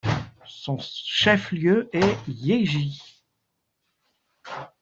Son 0.47 0.79
chef-lieu 0.79 1.87
est 1.95 2.17
Yeji. 2.27 3.03